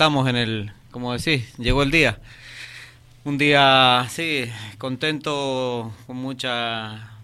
estamos 0.00 0.26
en 0.30 0.36
el, 0.36 0.72
como 0.92 1.12
decís, 1.12 1.54
llegó 1.58 1.82
el 1.82 1.90
día. 1.90 2.18
Un 3.22 3.36
día, 3.36 4.06
sí, 4.08 4.46
contento, 4.78 5.92
con 6.06 6.16
mucha, 6.16 7.18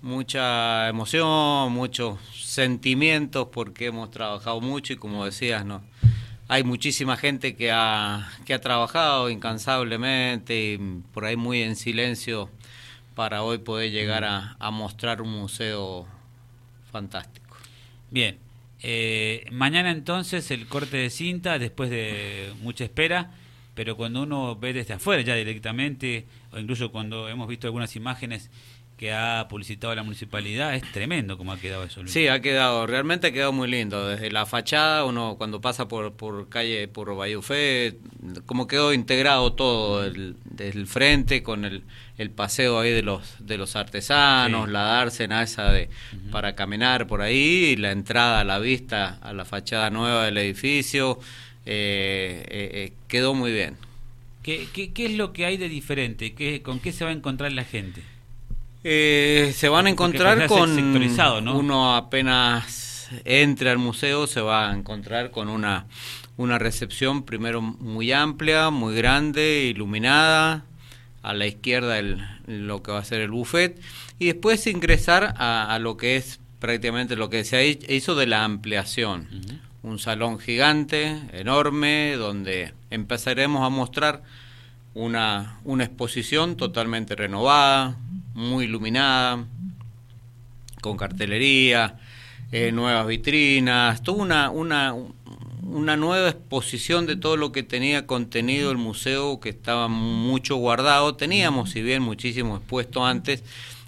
mucha 0.00 0.88
emoción, 0.88 1.70
muchos 1.70 2.18
sentimientos, 2.34 3.48
porque 3.52 3.88
hemos 3.88 4.10
trabajado 4.10 4.62
mucho 4.62 4.94
y 4.94 4.96
como 4.96 5.26
decías, 5.26 5.66
no, 5.66 5.82
hay 6.48 6.64
muchísima 6.64 7.18
gente 7.18 7.54
que 7.54 7.70
ha, 7.70 8.32
que 8.46 8.54
ha 8.54 8.62
trabajado 8.62 9.28
incansablemente 9.28 10.72
y 10.72 10.78
por 11.12 11.26
ahí 11.26 11.36
muy 11.36 11.60
en 11.60 11.76
silencio 11.76 12.48
para 13.14 13.42
hoy 13.42 13.58
poder 13.58 13.90
llegar 13.90 14.24
a, 14.24 14.56
a 14.58 14.70
mostrar 14.70 15.20
un 15.20 15.32
museo 15.32 16.06
fantástico. 16.90 17.58
Bien, 18.10 18.38
eh, 18.82 19.46
mañana 19.50 19.90
entonces 19.90 20.50
el 20.50 20.66
corte 20.66 20.96
de 20.96 21.10
cinta, 21.10 21.58
después 21.58 21.90
de 21.90 22.52
mucha 22.62 22.84
espera, 22.84 23.32
pero 23.74 23.96
cuando 23.96 24.22
uno 24.22 24.56
ve 24.56 24.72
desde 24.72 24.94
afuera 24.94 25.22
ya 25.22 25.34
directamente, 25.34 26.26
o 26.52 26.58
incluso 26.58 26.90
cuando 26.90 27.28
hemos 27.28 27.48
visto 27.48 27.66
algunas 27.66 27.94
imágenes 27.96 28.50
que 29.00 29.14
ha 29.14 29.46
publicitado 29.48 29.94
la 29.94 30.02
municipalidad, 30.02 30.74
es 30.74 30.82
tremendo 30.92 31.38
como 31.38 31.52
ha 31.52 31.58
quedado 31.58 31.84
eso. 31.84 32.06
Sí, 32.06 32.28
ha 32.28 32.42
quedado, 32.42 32.86
realmente 32.86 33.28
ha 33.28 33.32
quedado 33.32 33.50
muy 33.50 33.66
lindo. 33.66 34.06
Desde 34.06 34.30
la 34.30 34.44
fachada, 34.44 35.06
uno 35.06 35.36
cuando 35.38 35.62
pasa 35.62 35.88
por, 35.88 36.12
por 36.12 36.50
calle, 36.50 36.86
por 36.86 37.16
Bayufé, 37.16 37.96
como 38.44 38.66
quedó 38.66 38.92
integrado 38.92 39.54
todo, 39.54 40.04
el, 40.04 40.36
desde 40.44 40.78
el 40.78 40.86
frente 40.86 41.42
con 41.42 41.64
el, 41.64 41.82
el 42.18 42.28
paseo 42.28 42.78
ahí 42.78 42.90
de 42.90 43.00
los 43.00 43.22
de 43.38 43.56
los 43.56 43.74
artesanos, 43.74 44.68
la 44.68 44.82
dársena 44.82 45.42
esa 45.42 45.72
de 45.72 45.88
para 46.30 46.54
caminar 46.54 47.06
por 47.06 47.22
ahí, 47.22 47.70
y 47.70 47.76
la 47.76 47.92
entrada 47.92 48.40
a 48.40 48.44
la 48.44 48.58
vista 48.58 49.18
a 49.22 49.32
la 49.32 49.46
fachada 49.46 49.88
nueva 49.88 50.26
del 50.26 50.36
edificio, 50.36 51.18
eh, 51.64 52.44
eh, 52.50 52.70
eh, 52.74 52.92
quedó 53.08 53.32
muy 53.32 53.50
bien. 53.50 53.78
¿Qué, 54.42 54.68
¿Qué, 54.74 54.92
qué, 54.92 55.06
es 55.06 55.12
lo 55.12 55.32
que 55.32 55.46
hay 55.46 55.56
de 55.56 55.70
diferente? 55.70 56.34
¿Qué, 56.34 56.60
¿Con 56.60 56.80
qué 56.80 56.92
se 56.92 57.04
va 57.04 57.10
a 57.10 57.14
encontrar 57.14 57.50
la 57.52 57.64
gente? 57.64 58.02
Eh, 58.82 59.52
se 59.54 59.68
van 59.68 59.86
a 59.86 59.90
encontrar 59.90 60.46
con 60.46 60.74
¿no? 61.44 61.58
uno 61.58 61.94
apenas 61.94 63.08
entre 63.24 63.68
al 63.68 63.78
museo 63.78 64.26
se 64.26 64.40
va 64.40 64.70
a 64.70 64.74
encontrar 64.74 65.30
con 65.30 65.48
una 65.48 65.86
una 66.38 66.58
recepción 66.58 67.24
primero 67.24 67.60
muy 67.60 68.12
amplia, 68.12 68.70
muy 68.70 68.94
grande, 68.94 69.64
iluminada, 69.64 70.64
a 71.22 71.34
la 71.34 71.46
izquierda 71.46 71.98
el, 71.98 72.24
lo 72.46 72.82
que 72.82 72.92
va 72.92 72.98
a 72.98 73.04
ser 73.04 73.20
el 73.20 73.30
buffet 73.30 73.78
y 74.18 74.26
después 74.26 74.66
ingresar 74.66 75.34
a, 75.36 75.74
a 75.74 75.78
lo 75.78 75.98
que 75.98 76.16
es 76.16 76.40
prácticamente 76.58 77.16
lo 77.16 77.28
que 77.28 77.44
se 77.44 77.78
hizo 77.88 78.14
de 78.14 78.26
la 78.26 78.44
ampliación. 78.44 79.28
Uh 79.30 79.34
-huh. 79.34 79.58
Un 79.82 79.98
salón 79.98 80.38
gigante, 80.38 81.20
enorme, 81.32 82.14
donde 82.16 82.72
empezaremos 82.90 83.62
a 83.64 83.68
mostrar 83.70 84.22
una, 84.94 85.58
una 85.64 85.84
exposición 85.84 86.56
totalmente 86.56 87.16
renovada, 87.16 87.96
muy 88.40 88.64
iluminada, 88.64 89.44
con 90.80 90.96
cartelería, 90.96 91.98
eh, 92.50 92.72
nuevas 92.72 93.06
vitrinas, 93.06 94.02
toda 94.02 94.22
una, 94.22 94.50
una, 94.50 94.94
una 95.62 95.96
nueva 95.96 96.30
exposición 96.30 97.06
de 97.06 97.16
todo 97.16 97.36
lo 97.36 97.52
que 97.52 97.62
tenía 97.62 98.06
contenido 98.06 98.70
el 98.70 98.78
museo, 98.78 99.38
que 99.40 99.50
estaba 99.50 99.88
mucho 99.88 100.56
guardado. 100.56 101.14
Teníamos, 101.14 101.70
si 101.70 101.82
bien, 101.82 102.02
muchísimo 102.02 102.56
expuesto 102.56 103.04
antes, 103.04 103.44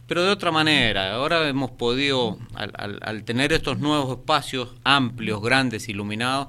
pero 0.07 0.23
de 0.23 0.31
otra 0.31 0.53
manera. 0.53 1.15
Ahora 1.15 1.49
hemos 1.49 1.71
podido, 1.71 2.39
al, 2.55 2.73
al, 2.77 2.99
al, 3.03 3.25
tener 3.25 3.53
estos 3.53 3.79
nuevos 3.79 4.19
espacios 4.19 4.69
amplios, 4.85 5.41
grandes, 5.43 5.89
iluminados, 5.89 6.49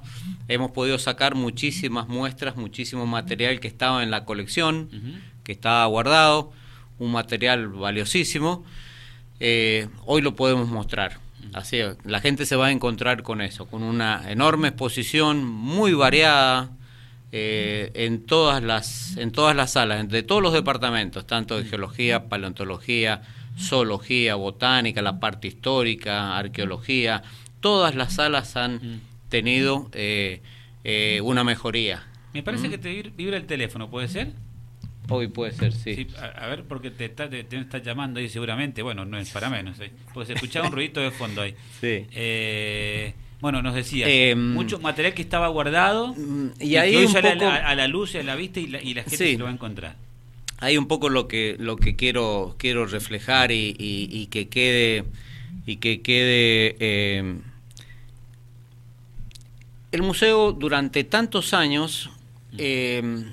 hemos 0.49 0.71
podido 0.71 0.99
sacar 0.99 1.35
muchísimas 1.35 2.09
muestras, 2.09 2.57
muchísimo 2.57 3.07
material 3.07 3.61
que 3.61 3.69
estaba 3.69 4.03
en 4.03 4.11
la 4.11 4.25
colección, 4.25 4.89
uh 4.91 4.95
-huh. 4.95 5.21
que 5.43 5.53
estaba 5.53 5.85
guardado 5.85 6.51
un 6.99 7.11
material 7.11 7.67
valiosísimo, 7.67 8.63
eh, 9.39 9.87
hoy 10.05 10.21
lo 10.21 10.35
podemos 10.35 10.69
mostrar. 10.69 11.19
Así, 11.53 11.79
la 12.05 12.19
gente 12.21 12.45
se 12.45 12.55
va 12.55 12.67
a 12.67 12.71
encontrar 12.71 13.21
con 13.21 13.41
eso, 13.41 13.67
con 13.67 13.83
una 13.83 14.31
enorme 14.31 14.69
exposición 14.69 15.43
muy 15.45 15.93
variada 15.93 16.71
eh, 17.31 17.91
en 17.95 18.25
todas 18.25 18.63
las 18.63 19.17
en 19.17 19.31
todas 19.31 19.55
las 19.55 19.71
salas, 19.71 20.07
de 20.07 20.23
todos 20.23 20.41
los 20.41 20.53
departamentos, 20.53 21.27
tanto 21.27 21.57
de 21.57 21.65
geología, 21.65 22.29
paleontología, 22.29 23.23
zoología, 23.57 24.35
botánica, 24.35 25.01
la 25.01 25.19
parte 25.19 25.47
histórica, 25.47 26.37
arqueología, 26.37 27.23
todas 27.59 27.95
las 27.95 28.13
salas 28.13 28.55
han 28.55 29.01
tenido 29.29 29.89
eh, 29.93 30.41
eh, 30.83 31.21
una 31.23 31.43
mejoría. 31.43 32.03
Me 32.33 32.43
parece 32.43 32.67
¿Mm? 32.67 32.71
que 32.71 32.77
te 32.77 33.01
vibra 33.15 33.37
el 33.37 33.45
teléfono, 33.45 33.89
¿puede 33.89 34.07
ser? 34.09 34.33
Hoy 35.09 35.27
puede 35.27 35.51
ser, 35.51 35.73
sí. 35.73 35.95
sí 35.95 36.07
a, 36.17 36.45
a, 36.45 36.47
ver, 36.47 36.63
porque 36.63 36.89
te 36.89 37.05
está, 37.05 37.29
te, 37.29 37.43
te 37.43 37.57
está 37.57 37.79
llamando 37.79 38.19
ahí 38.19 38.29
seguramente. 38.29 38.81
Bueno, 38.81 39.05
no 39.05 39.17
es 39.17 39.29
para 39.31 39.49
menos. 39.49 39.79
¿eh? 39.79 39.91
Pues 40.13 40.29
escuchaba 40.29 40.67
un 40.67 40.73
ruidito 40.73 41.01
de 41.01 41.11
fondo 41.11 41.41
ahí. 41.41 41.55
Sí. 41.81 42.05
Eh, 42.11 43.13
bueno, 43.41 43.61
nos 43.61 43.75
decías, 43.75 44.07
eh, 44.09 44.35
mucho 44.35 44.79
material 44.79 45.13
que 45.13 45.21
estaba 45.21 45.49
guardado 45.49 46.15
y, 46.61 46.69
y 46.69 46.77
ahí 46.77 46.91
que 46.91 46.97
hoy 46.99 47.07
sale 47.09 47.33
poco... 47.33 47.45
a, 47.45 47.59
la, 47.59 47.67
a, 47.67 47.75
la, 47.75 47.87
luz 47.89 48.15
y 48.15 48.19
a 48.19 48.23
la 48.23 48.37
vista 48.37 48.61
y 48.61 48.67
la, 48.67 48.81
y 48.81 48.93
la 48.93 49.01
gente 49.01 49.17
sí. 49.17 49.31
se 49.33 49.37
lo 49.37 49.43
va 49.43 49.51
a 49.51 49.53
encontrar. 49.53 49.97
Hay 50.59 50.77
un 50.77 50.87
poco 50.87 51.09
lo 51.09 51.27
que 51.27 51.57
lo 51.59 51.75
que 51.75 51.97
quiero 51.97 52.55
quiero 52.57 52.85
reflejar 52.85 53.51
y, 53.51 53.75
y, 53.77 54.07
y 54.09 54.27
que 54.27 54.47
quede 54.47 55.03
y 55.65 55.75
que 55.75 56.01
quede 56.01 56.77
eh, 56.79 57.35
el 59.91 60.01
museo 60.01 60.53
durante 60.53 61.03
tantos 61.03 61.53
años 61.53 62.11
eh, 62.57 63.25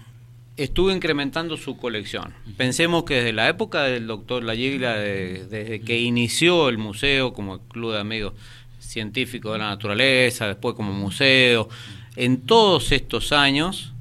estuvo 0.65 0.91
incrementando 0.91 1.57
su 1.57 1.77
colección. 1.77 2.35
Pensemos 2.57 3.05
que 3.05 3.15
desde 3.15 3.33
la 3.33 3.49
época 3.49 3.85
del 3.85 4.07
doctor 4.07 4.45
Layigla, 4.45 4.95
de, 4.97 5.47
desde 5.49 5.81
que 5.81 5.99
inició 6.01 6.69
el 6.69 6.77
museo 6.77 7.33
como 7.33 7.61
club 7.61 7.93
de 7.93 8.01
amigos 8.01 8.35
científicos 8.79 9.53
de 9.53 9.59
la 9.59 9.71
naturaleza, 9.71 10.47
después 10.47 10.75
como 10.75 10.93
museo, 10.93 11.69
en 12.17 12.43
todos 12.43 12.93
estos 12.93 13.33
años 13.33 13.93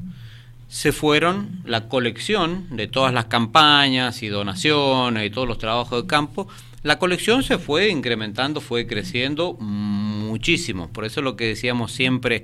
se 0.67 0.91
fueron 0.91 1.61
la 1.65 1.87
colección 1.87 2.67
de 2.75 2.87
todas 2.87 3.13
las 3.13 3.25
campañas 3.25 4.21
y 4.21 4.27
donaciones 4.27 5.25
y 5.25 5.29
todos 5.29 5.47
los 5.47 5.57
trabajos 5.57 6.01
de 6.01 6.07
campo, 6.07 6.47
la 6.83 6.99
colección 6.99 7.41
se 7.43 7.57
fue 7.57 7.89
incrementando, 7.89 8.61
fue 8.61 8.85
creciendo 8.85 9.53
muchísimo. 9.53 10.89
Por 10.89 11.05
eso 11.05 11.21
lo 11.21 11.35
que 11.35 11.45
decíamos 11.45 11.91
siempre, 11.91 12.43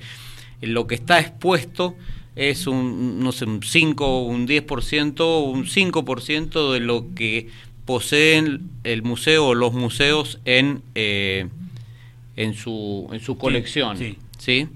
lo 0.61 0.87
que 0.87 0.95
está 0.95 1.19
expuesto 1.19 1.95
es 2.35 2.67
un, 2.67 3.19
no 3.19 3.31
sé, 3.31 3.45
un 3.45 3.63
5, 3.63 4.23
un 4.23 4.47
10%, 4.47 5.43
un 5.43 5.65
5% 5.65 6.73
de 6.73 6.79
lo 6.79 7.13
que 7.15 7.49
poseen 7.85 8.69
el 8.83 9.03
museo 9.03 9.47
o 9.47 9.55
los 9.55 9.73
museos 9.73 10.39
en, 10.45 10.81
eh, 10.95 11.47
en, 12.35 12.53
su, 12.53 13.07
en 13.11 13.19
su 13.19 13.37
colección. 13.37 13.97
Sí. 13.97 14.17
¿sí? 14.37 14.67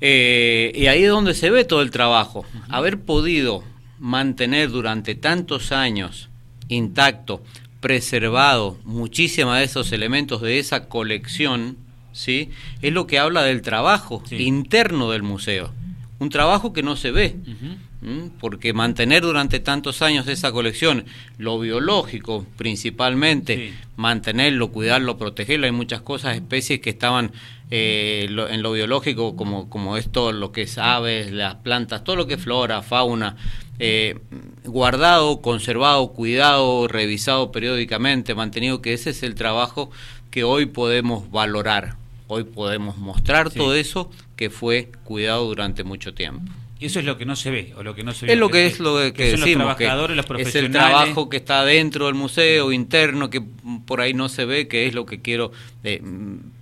Eh, 0.00 0.72
y 0.74 0.86
ahí 0.86 1.04
es 1.04 1.10
donde 1.10 1.34
se 1.34 1.50
ve 1.50 1.64
todo 1.64 1.82
el 1.82 1.90
trabajo. 1.90 2.40
Uh 2.40 2.58
-huh. 2.58 2.64
Haber 2.70 3.00
podido 3.00 3.62
mantener 3.98 4.70
durante 4.70 5.14
tantos 5.14 5.70
años 5.70 6.28
intacto, 6.68 7.42
preservado 7.80 8.78
muchísimos 8.84 9.56
de 9.56 9.64
esos 9.64 9.92
elementos 9.92 10.40
de 10.40 10.58
esa 10.58 10.88
colección, 10.88 11.76
¿sí? 12.12 12.50
es 12.80 12.92
lo 12.92 13.06
que 13.06 13.18
habla 13.18 13.42
del 13.42 13.62
trabajo 13.62 14.22
sí. 14.26 14.36
interno 14.36 15.10
del 15.10 15.22
museo. 15.22 15.70
Un 16.18 16.28
trabajo 16.28 16.72
que 16.72 16.84
no 16.84 16.94
se 16.94 17.10
ve, 17.10 17.34
uh 17.44 18.06
-huh. 18.06 18.30
porque 18.38 18.72
mantener 18.72 19.22
durante 19.22 19.58
tantos 19.58 20.02
años 20.02 20.28
esa 20.28 20.52
colección, 20.52 21.04
lo 21.36 21.58
biológico 21.58 22.46
principalmente, 22.56 23.56
sí. 23.56 23.74
mantenerlo, 23.96 24.70
cuidarlo, 24.70 25.18
protegerlo, 25.18 25.66
hay 25.66 25.72
muchas 25.72 26.00
cosas, 26.02 26.36
especies 26.36 26.80
que 26.80 26.90
estaban 26.90 27.32
eh, 27.74 28.26
lo, 28.28 28.48
en 28.48 28.62
lo 28.62 28.70
biológico, 28.72 29.34
como, 29.34 29.70
como 29.70 29.96
esto, 29.96 30.30
lo 30.30 30.52
que 30.52 30.62
es 30.62 30.78
aves, 30.78 31.32
las 31.32 31.54
plantas, 31.56 32.04
todo 32.04 32.16
lo 32.16 32.26
que 32.26 32.34
es 32.34 32.40
flora, 32.42 32.82
fauna, 32.82 33.36
eh, 33.78 34.18
guardado, 34.64 35.40
conservado, 35.40 36.12
cuidado, 36.12 36.86
revisado 36.86 37.50
periódicamente, 37.50 38.34
mantenido, 38.34 38.82
que 38.82 38.92
ese 38.92 39.10
es 39.10 39.22
el 39.22 39.34
trabajo 39.34 39.90
que 40.30 40.44
hoy 40.44 40.66
podemos 40.66 41.30
valorar 41.30 41.96
hoy 42.32 42.44
podemos 42.44 42.96
mostrar 42.96 43.50
sí. 43.50 43.58
todo 43.58 43.74
eso 43.74 44.10
que 44.36 44.50
fue 44.50 44.90
cuidado 45.04 45.46
durante 45.46 45.84
mucho 45.84 46.14
tiempo. 46.14 46.50
Y 46.82 46.86
eso 46.86 46.98
es 46.98 47.04
lo 47.04 47.16
que 47.16 47.24
no 47.24 47.36
se 47.36 47.50
ve, 47.50 47.72
o 47.76 47.84
lo 47.84 47.94
que 47.94 48.02
no 48.02 48.12
se 48.12 48.26
ve. 48.26 48.32
Es 48.32 48.38
lo 48.38 48.48
que, 48.48 48.54
que 48.54 48.66
es 48.66 48.80
lo 48.80 48.98
que, 48.98 49.12
que 49.12 49.24
decimos, 49.36 49.66
los 49.66 49.76
trabajadores, 49.76 50.16
los 50.16 50.40
es 50.40 50.54
el 50.56 50.72
trabajo 50.72 51.28
que 51.28 51.36
está 51.36 51.64
dentro 51.64 52.06
del 52.06 52.16
museo, 52.16 52.72
interno, 52.72 53.30
que 53.30 53.40
por 53.86 54.00
ahí 54.00 54.14
no 54.14 54.28
se 54.28 54.46
ve, 54.46 54.66
que 54.66 54.86
es 54.86 54.94
lo 54.94 55.06
que 55.06 55.20
quiero 55.20 55.52
eh, 55.84 56.02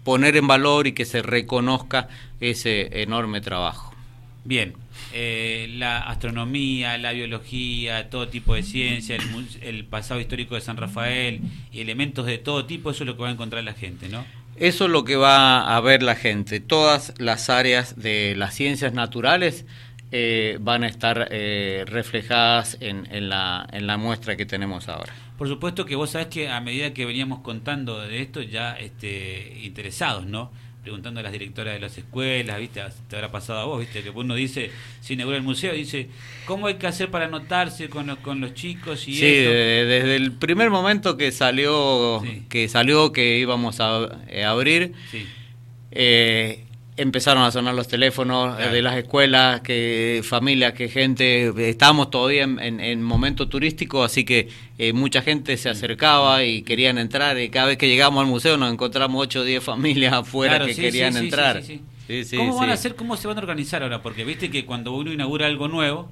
poner 0.05 0.37
en 0.37 0.47
valor 0.47 0.87
y 0.87 0.93
que 0.93 1.07
se 1.07 1.23
reconozca 1.23 2.09
ese 2.39 3.01
enorme 3.01 3.41
trabajo. 3.41 3.95
Bien, 4.45 4.75
eh, 5.15 5.69
la 5.77 6.01
astronomía, 6.01 6.99
la 6.99 7.13
biología, 7.13 8.11
todo 8.11 8.29
tipo 8.29 8.55
de 8.55 8.63
ciencia, 8.63 9.17
el, 9.17 9.23
el 9.63 9.85
pasado 9.87 10.21
histórico 10.21 10.55
de 10.55 10.61
San 10.61 10.77
Rafael, 10.77 11.41
y 11.73 11.81
elementos 11.81 12.27
de 12.27 12.37
todo 12.37 12.67
tipo, 12.67 12.91
eso 12.91 13.05
es 13.05 13.07
lo 13.07 13.17
que 13.17 13.23
va 13.23 13.29
a 13.29 13.33
encontrar 13.33 13.65
la 13.65 13.73
gente, 13.73 14.11
¿no? 14.11 14.27
Eso 14.61 14.85
es 14.85 14.91
lo 14.91 15.05
que 15.05 15.17
va 15.17 15.75
a 15.75 15.81
ver 15.81 16.03
la 16.03 16.15
gente. 16.15 16.61
Todas 16.61 17.15
las 17.17 17.49
áreas 17.49 17.97
de 17.97 18.35
las 18.37 18.55
ciencias 18.55 18.93
naturales 18.93 19.65
eh, 20.13 20.59
van 20.61 20.85
a 20.85 20.87
estar 20.87 21.29
eh, 21.31 21.85
reflejadas 21.87 22.77
en, 22.81 23.31
la, 23.31 23.67
en 23.73 23.87
la 23.87 23.97
muestra 23.97 24.37
que 24.37 24.45
tenemos 24.45 24.91
ahora. 24.91 25.15
Por 25.39 25.49
supuesto 25.49 25.87
que 25.87 25.97
vos 25.97 26.11
sabés 26.11 26.27
que 26.27 26.51
a 26.51 26.61
medida 26.61 26.93
que 26.93 27.07
veníamos 27.07 27.41
contando 27.41 28.03
de 28.03 28.21
esto, 28.21 28.43
ya 28.43 28.75
este, 28.75 29.61
interesados, 29.63 30.27
¿no? 30.27 30.51
Preguntando 30.83 31.21
a 31.21 31.23
las 31.23 31.33
directoras 31.33 31.75
de 31.75 31.81
las 31.81 31.97
escuelas, 31.99 32.59
¿viste? 32.59 32.83
Te 33.09 33.17
habrá 33.17 33.31
pasado 33.31 33.61
a 33.61 33.65
vos, 33.65 33.81
¿viste? 33.81 34.03
Que 34.03 34.11
uno 34.11 34.35
dice, 34.35 34.71
si 35.01 35.15
inaugura 35.15 35.37
el 35.37 35.43
museo, 35.43 35.73
dice, 35.75 36.09
¿cómo 36.47 36.67
hay 36.67 36.75
que 36.75 36.87
hacer 36.87 37.11
para 37.11 37.27
anotarse 37.27 37.89
con 37.89 38.07
los, 38.07 38.19
con 38.19 38.41
los 38.41 38.55
chicos 38.55 39.07
y 39.07 39.15
Sí, 39.15 39.21
desde 39.21 40.17
el 40.17 40.33
primer 40.33 40.71
momento 40.71 41.17
que 41.17 41.33
salió, 41.33 42.23
que 42.49 42.69
salió 42.69 43.13
que 43.13 43.39
íbamos 43.39 43.81
a, 43.81 44.09
eh, 44.29 44.45
abrir, 44.45 44.95
sí. 45.11 45.27
eh, 45.91 46.65
empezaron 47.01 47.43
a 47.43 47.51
sonar 47.51 47.75
los 47.75 47.89
teléfonos 47.89 48.59
de 48.59 48.83
las 48.83 48.97
escuelas, 48.97 49.63
que 49.63 50.23
familias, 50.23 50.75
que 50.75 50.89
gente, 50.89 51.53
estábamos 51.69 52.11
todavía 52.11 52.45
en, 52.45 53.03
momento 53.03 53.49
turístico, 53.49 54.05
así 54.05 54.25
que 54.25 54.49
eh, 54.79 54.93
mucha 54.93 55.23
gente 55.23 55.57
se 55.57 55.71
acercaba 55.71 56.45
y 56.45 56.63
querían 56.63 56.99
entrar 56.99 57.39
y 57.39 57.49
cada 57.49 57.67
vez 57.67 57.79
que 57.79 57.89
llegamos 57.89 58.21
al 58.23 58.27
museo 58.29 58.57
nos 58.57 58.73
encontramos 58.73 59.23
8 59.23 59.41
o 59.41 59.45
10 59.45 59.65
familias 59.65 60.13
afuera 60.13 60.65
que 60.65 60.75
querían 60.75 61.17
entrar. 61.17 61.63
¿Cómo 62.37 62.57
van 62.57 62.71
a 62.71 62.75
hacer, 62.75 62.95
cómo 62.97 63.17
se 63.17 63.29
van 63.29 63.39
a 63.39 63.41
organizar 63.41 63.83
ahora? 63.83 64.03
Porque 64.03 64.25
viste 64.25 64.51
que 64.51 64.67
cuando 64.67 64.93
uno 64.93 65.13
inaugura 65.13 65.47
algo 65.47 65.69
nuevo, 65.69 66.11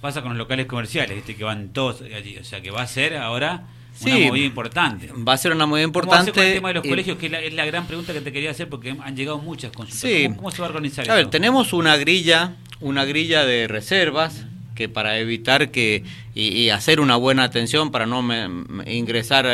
pasa 0.00 0.22
con 0.22 0.30
los 0.30 0.38
locales 0.38 0.66
comerciales, 0.66 1.16
viste 1.16 1.34
que 1.34 1.44
van 1.44 1.72
todos 1.72 2.02
allí, 2.02 2.36
o 2.38 2.44
sea 2.44 2.60
que 2.60 2.70
va 2.70 2.82
a 2.82 2.86
ser 2.86 3.16
ahora 3.16 3.64
una 4.02 4.18
movida 4.18 4.44
importante. 4.44 5.12
Va 5.12 5.32
a 5.32 5.36
ser 5.36 5.52
una 5.52 5.66
movida 5.66 5.84
importante. 5.84 6.32
¿Cómo 6.32 6.42
el 6.42 6.54
tema 6.54 6.68
de 6.68 6.74
los 6.74 6.84
colegios? 6.84 7.18
Que 7.18 7.26
es 7.26 7.54
la, 7.54 7.64
gran 7.66 7.86
pregunta 7.86 8.12
que 8.12 8.20
te 8.20 8.32
quería 8.32 8.50
hacer 8.50 8.68
porque 8.68 8.96
han 8.98 9.16
llegado 9.16 9.38
muchas 9.38 9.72
consultas. 9.72 10.36
¿Cómo, 10.36 10.50
se 10.50 10.62
va 10.62 10.66
a 10.66 10.70
organizar 10.70 11.10
a 11.10 11.14
ver, 11.14 11.28
tenemos 11.28 11.72
una 11.72 11.96
grilla, 11.96 12.56
una 12.80 13.04
grilla 13.04 13.44
de 13.44 13.68
reservas 13.68 14.46
que 14.80 14.88
para 14.88 15.18
evitar 15.18 15.70
que 15.70 16.04
y, 16.34 16.70
hacer 16.70 17.00
una 17.00 17.16
buena 17.16 17.44
atención 17.44 17.90
para 17.90 18.06
no 18.06 18.26
ingresar 18.86 19.46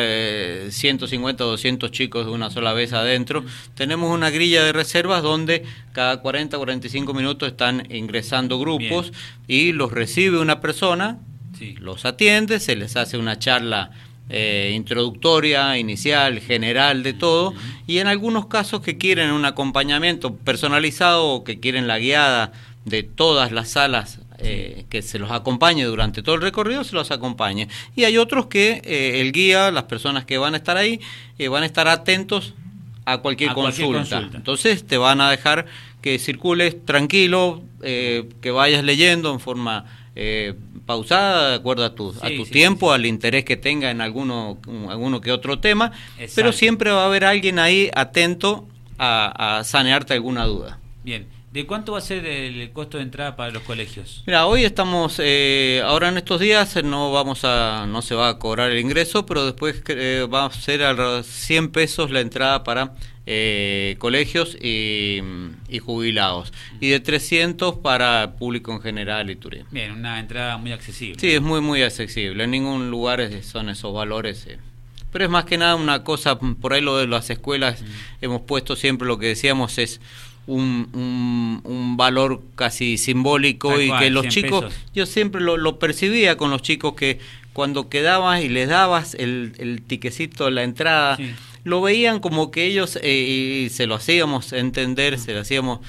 150 0.71 1.45
o 1.45 1.49
200 1.49 1.91
chicos 1.91 2.27
de 2.27 2.31
una 2.31 2.49
sola 2.49 2.73
vez 2.73 2.93
adentro, 2.93 3.45
tenemos 3.75 4.15
una 4.15 4.31
grilla 4.31 4.63
de 4.63 4.73
reservas 4.73 5.25
donde 5.25 5.65
cada 5.93 6.21
40 6.21 6.57
45 6.57 7.13
minutos 7.13 7.49
están 7.49 7.89
ingresando 7.91 8.61
grupos 8.61 9.13
y 9.49 9.73
los 9.73 9.91
recibe 9.91 10.39
una 10.39 10.61
persona, 10.61 11.19
los 11.81 12.05
atiende, 12.05 12.61
se 12.61 12.77
les 12.77 12.95
hace 12.95 13.19
una 13.19 13.37
charla 13.37 13.91
eh, 14.29 14.73
introductoria, 14.75 15.79
inicial, 15.79 16.41
general, 16.41 17.03
de 17.03 17.13
todo, 17.13 17.55
y 17.87 17.99
en 17.99 18.07
algunos 18.09 18.47
casos 18.47 18.81
que 18.81 18.99
quieren 18.99 19.31
un 19.31 19.45
acompañamiento 19.45 20.35
personalizado 20.35 21.27
o 21.29 21.45
que 21.45 21.61
quieren 21.61 21.87
la 21.87 21.99
guiada 21.99 22.53
de 22.85 23.03
todas 23.03 23.53
las 23.53 23.71
salas 23.71 24.21
eh, 24.39 24.85
que 24.89 25.03
se 25.03 25.19
los 25.19 25.31
acompañe 25.31 25.85
durante 25.85 26.23
todo 26.23 26.35
el 26.35 26.41
recorrido, 26.41 26.85
se 26.85 26.95
los 26.95 27.11
acompañe. 27.11 27.69
Y 27.95 28.05
hay 28.05 28.19
otros 28.19 28.47
que 28.47 28.83
eh, 28.85 29.21
el 29.21 29.33
guía, 29.33 29.71
las 29.71 29.85
personas 29.85 30.25
que 30.25 30.39
van 30.39 30.55
a 30.55 30.57
estar 30.59 30.77
ahí, 30.77 31.01
van 31.49 31.63
a 31.63 31.67
estar 31.67 31.89
atentos 31.89 32.55
a 33.05 33.19
cualquier, 33.19 33.53
consulta. 33.53 34.29
Entonces 34.35 34.85
te 34.85 34.97
van 34.99 35.21
a 35.21 35.31
dejar 35.31 35.67
que 36.03 36.19
circules 36.19 36.85
tranquilo, 36.85 37.63
que 37.81 38.51
vayas 38.51 38.83
leyendo 38.83 39.33
en 39.33 39.39
forma 39.39 39.85
eh, 40.19 40.55
pausada 40.87 41.51
de 41.51 41.55
acuerdo 41.57 41.85
a 41.85 41.95
tu, 41.95 42.15
a 42.23 42.29
tu 42.31 42.47
tiempo, 42.47 42.93
al 42.93 43.05
interés 43.05 43.45
que 43.45 43.57
tenga 43.57 43.91
en 43.91 44.01
alguno, 44.01 44.59
alguno 44.89 45.21
que 45.21 45.33
otro 45.33 45.59
tema, 45.59 45.93
pero 46.35 46.53
siempre 46.53 46.93
va 46.93 47.03
a 47.03 47.07
haber 47.07 47.25
alguien 47.25 47.59
ahí 47.59 47.91
atento 47.95 48.67
a, 48.99 49.63
sanearte 49.65 50.15
alguna 50.15 50.47
duda. 50.47 50.79
Bien. 51.05 51.29
¿De 51.53 51.65
cuánto 51.65 51.93
va 51.93 51.99
a 51.99 52.03
ser 52.03 52.27
el 52.27 52.71
costo 52.73 52.99
de 52.99 53.05
entrada 53.05 53.35
para 53.35 53.51
los 53.51 53.63
colegios? 53.63 54.23
Mira, 54.27 54.47
hoy 54.47 54.65
estamos, 54.65 55.19
eh, 55.25 55.81
ahora 55.87 56.11
en 56.11 56.19
estos 56.19 56.39
días 56.39 56.77
no 56.85 57.13
vamos 57.13 57.45
a, 57.45 57.87
no 57.89 58.03
se 58.03 58.15
va 58.15 58.29
a 58.29 58.39
cobrar 58.39 58.71
el 58.71 58.79
ingreso, 58.79 59.25
pero 59.25 59.47
después 59.47 59.83
eh, 59.89 60.29
va 60.33 60.45
a 60.45 60.53
ser 60.53 60.83
a 60.83 61.23
100 61.23 61.71
pesos 61.71 62.11
la 62.11 62.21
entrada 62.21 62.63
para 62.63 62.93
eh, 63.27 63.97
colegios 63.99 64.57
y, 64.63 65.21
jubilados 65.85 66.53
y 66.81 66.91
de 66.91 67.01
300 67.01 67.79
para 67.79 68.37
público 68.39 68.73
en 68.73 68.81
general 68.81 69.31
y 69.31 69.37
turismo. 69.37 69.69
Bien, 69.73 69.93
una 69.93 70.21
entrada 70.21 70.57
muy 70.59 70.73
accesible. 70.73 71.19
Sí, 71.19 71.33
es 71.33 71.43
muy 71.43 71.61
muy 71.61 71.83
accesible. 71.83 72.45
En 72.45 72.53
ningún 72.53 72.91
lugar 72.91 73.29
son 73.43 73.69
esos 73.69 73.93
valores. 73.93 74.47
Eh. 74.47 74.59
Pero 75.11 75.25
es 75.25 75.31
más 75.31 75.45
que 75.45 75.59
nada 75.59 75.75
una 75.75 76.05
cosa, 76.05 76.39
por 76.39 76.73
ahí 76.73 76.81
lo 76.81 76.99
de 76.99 77.07
las 77.07 77.29
escuelas 77.31 77.83
hemos 78.21 78.43
puesto 78.43 78.77
siempre 78.77 79.09
lo 79.09 79.19
que 79.19 79.27
decíamos 79.27 79.79
es 79.79 80.01
un, 80.47 81.63
un, 81.65 81.97
valor 81.97 82.43
casi 82.55 82.99
simbólico 82.99 83.81
y 83.81 83.91
que 83.99 84.11
los 84.11 84.29
chicos, 84.29 84.73
yo 84.95 85.07
siempre 85.07 85.41
lo, 85.41 85.57
lo, 85.57 85.79
percibía 85.79 86.37
con 86.37 86.51
los 86.51 86.63
chicos 86.63 86.95
que 86.95 87.19
cuando 87.53 87.89
quedabas 87.89 88.43
y 88.43 88.49
les 88.49 88.69
dabas 88.69 89.15
el, 89.15 89.55
el 89.59 89.83
tiquecito, 89.83 90.51
la 90.51 90.63
entrada, 90.63 91.19
lo 91.67 91.83
veían 91.83 92.21
como 92.21 92.53
que 92.53 92.65
ellos, 92.65 92.97
eh, 93.03 93.65
y 93.67 93.71
se 93.71 93.89
lo 93.89 93.97
hacíamos 93.97 94.53
entender, 94.53 95.19
se 95.19 95.35
lo 95.35 95.41
hacíamos, 95.41 95.81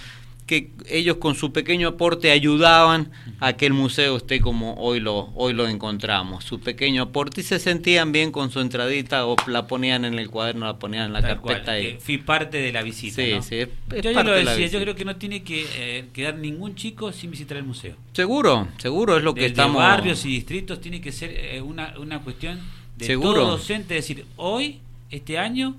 que 0.47 0.71
ellos 0.89 1.17
con 1.17 1.35
su 1.35 1.53
pequeño 1.53 1.89
aporte 1.89 2.31
ayudaban 2.31 3.11
a 3.39 3.53
que 3.53 3.67
el 3.67 3.73
museo 3.73 4.17
esté 4.17 4.41
como 4.41 4.73
hoy 4.77 4.99
lo, 4.99 5.29
hoy 5.35 5.53
lo 5.53 5.67
encontramos, 5.67 6.45
su 6.45 6.59
pequeño 6.59 7.03
aporte, 7.03 7.41
y 7.41 7.43
se 7.43 7.59
sentían 7.59 8.11
bien 8.11 8.31
con 8.31 8.49
su 8.49 8.59
entradita 8.59 9.27
o 9.27 9.35
la 9.45 9.67
ponían 9.67 10.03
en 10.03 10.17
el 10.17 10.31
cuaderno, 10.31 10.65
la 10.65 10.79
ponían 10.79 11.05
en 11.05 11.13
la 11.13 11.21
carpeta. 11.21 11.79
y... 11.79 11.99
fui 11.99 12.17
parte 12.17 12.57
de 12.57 12.71
la 12.71 12.81
visita. 12.81 13.21
Sí, 13.21 13.33
sí, 13.47 13.67
yo 14.01 14.09
ya 14.09 14.23
lo 14.23 14.31
decía, 14.31 14.65
yo 14.65 14.79
creo 14.79 14.95
que 14.95 15.05
no 15.05 15.17
tiene 15.17 15.43
que 15.43 15.67
eh, 15.75 16.05
quedar 16.11 16.37
ningún 16.37 16.73
chico 16.73 17.11
sin 17.11 17.29
visitar 17.29 17.55
el 17.55 17.65
museo. 17.65 17.95
Seguro, 18.13 18.67
seguro 18.79 19.15
es 19.15 19.23
lo 19.23 19.35
que 19.35 19.45
estamos... 19.45 19.77
barrios 19.77 20.25
y 20.25 20.29
distritos 20.29 20.81
tiene 20.81 21.01
que 21.01 21.11
ser 21.11 21.29
eh, 21.29 21.61
una, 21.61 21.93
una 21.99 22.21
cuestión 22.21 22.59
de 22.95 23.05
¿Seguro? 23.05 23.41
todo 23.41 23.51
docente, 23.51 23.93
decir, 23.93 24.25
hoy 24.37 24.79
este 25.11 25.37
año, 25.37 25.75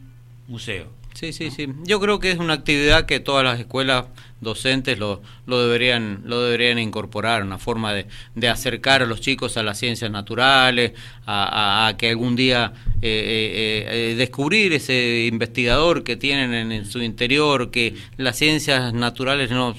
museo. 0.46 0.98
Sí, 1.14 1.32
sí, 1.32 1.50
sí. 1.50 1.66
Yo 1.84 1.98
creo 1.98 2.20
que 2.20 2.30
es 2.30 2.38
una 2.38 2.52
actividad 2.52 3.06
que 3.06 3.18
todas 3.18 3.42
las 3.42 3.58
escuelas 3.58 4.04
docentes 4.40 5.00
lo, 5.00 5.20
lo 5.46 5.60
deberían 5.60 6.22
lo 6.26 6.42
deberían 6.42 6.78
incorporar, 6.78 7.42
una 7.42 7.58
forma 7.58 7.92
de, 7.92 8.06
de 8.36 8.48
acercar 8.48 9.02
a 9.02 9.06
los 9.06 9.20
chicos 9.20 9.56
a 9.56 9.64
las 9.64 9.78
ciencias 9.78 10.12
naturales, 10.12 10.92
a, 11.26 11.92
que 11.98 12.10
algún 12.10 12.36
día 12.36 12.72
eh, 13.02 13.02
eh, 13.02 14.10
eh, 14.10 14.14
descubrir 14.14 14.72
ese 14.72 15.26
investigador 15.26 16.04
que 16.04 16.16
tienen 16.16 16.70
en, 16.70 16.86
su 16.86 17.02
interior, 17.02 17.72
que 17.72 17.96
las 18.16 18.36
ciencias 18.36 18.92
naturales 18.94 19.50
no, 19.50 19.74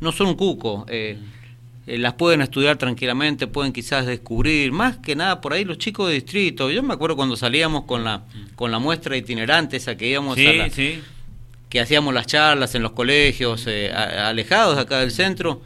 no 0.00 0.12
son 0.12 0.28
un 0.28 0.34
cuco. 0.36 0.86
Eh, 0.88 1.18
eh, 1.86 1.98
las 1.98 2.14
pueden 2.14 2.42
estudiar 2.42 2.76
tranquilamente, 2.76 3.46
pueden 3.46 3.72
quizás 3.72 4.06
descubrir, 4.06 4.72
más 4.72 4.96
que 4.98 5.14
nada 5.14 5.40
por 5.40 5.52
ahí 5.52 5.64
los 5.64 5.78
chicos 5.78 6.08
de 6.08 6.14
distrito. 6.14 6.70
Yo 6.70 6.82
me 6.82 6.94
acuerdo 6.94 7.16
cuando 7.16 7.36
salíamos 7.36 7.84
con 7.84 8.04
la, 8.04 8.24
con 8.54 8.70
la 8.70 8.78
muestra 8.78 9.16
itinerante, 9.16 9.76
esa 9.76 9.96
que 9.96 10.08
íbamos 10.08 10.36
a 10.36 10.68
que 11.68 11.80
hacíamos 11.80 12.14
las 12.14 12.26
charlas 12.26 12.74
en 12.74 12.82
los 12.82 12.92
colegios, 12.92 13.64
eh, 13.66 13.92
alejados 13.92 14.78
acá 14.78 15.00
del 15.00 15.10
centro, 15.10 15.62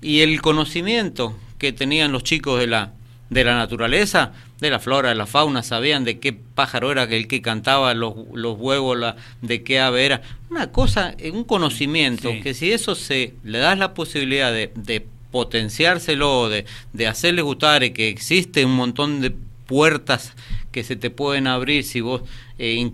y 0.00 0.20
el 0.20 0.40
conocimiento 0.40 1.36
que 1.58 1.72
tenían 1.72 2.12
los 2.12 2.22
chicos 2.22 2.60
de 2.60 2.66
la, 2.66 2.92
de 3.30 3.44
la 3.44 3.56
naturaleza, 3.56 4.32
de 4.60 4.70
la 4.70 4.78
flora, 4.78 5.08
de 5.08 5.14
la 5.14 5.26
fauna, 5.26 5.62
sabían 5.62 6.04
de 6.04 6.18
qué 6.18 6.32
pájaro 6.32 6.92
era 6.92 7.04
el 7.04 7.26
que 7.26 7.42
cantaba, 7.42 7.94
los, 7.94 8.14
los 8.32 8.58
huevos, 8.58 8.98
la, 8.98 9.16
de 9.42 9.62
qué 9.62 9.80
ave 9.80 10.04
era. 10.04 10.22
Una 10.50 10.70
cosa, 10.70 11.14
un 11.32 11.44
conocimiento, 11.44 12.30
que 12.42 12.54
si 12.54 12.72
eso 12.72 12.94
se 12.94 13.34
le 13.42 13.58
das 13.58 13.78
la 13.78 13.92
posibilidad 13.94 14.52
de, 14.52 14.72
de 14.74 15.06
potenciárselo, 15.30 16.48
de, 16.48 16.64
de 16.92 17.06
hacerle 17.06 17.42
gustar 17.42 17.92
que 17.92 18.08
existe 18.08 18.64
un 18.64 18.76
montón 18.76 19.20
de 19.20 19.34
puertas 19.66 20.34
que 20.72 20.82
se 20.82 20.96
te 20.96 21.10
pueden 21.10 21.46
abrir 21.46 21.84
si 21.84 22.00
vos 22.00 22.22
eh, 22.58 22.90